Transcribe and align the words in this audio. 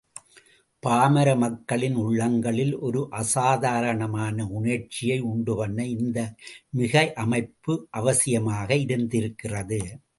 பாமர 0.83 1.27
மக்களின் 1.35 1.97
உள்ளங்களில் 2.03 2.71
ஒரு 2.79 3.01
அசாதாரணமான 3.11 4.47
உணர்ச்சியை 4.51 5.19
உண்டுபண்ண 5.23 5.79
இந்த 5.95 6.19
மிகை 6.71 7.05
அமைப்பு 7.15 7.75
அவசியமாக 7.97 8.69
இருந்திருக்கிறது. 8.85 9.81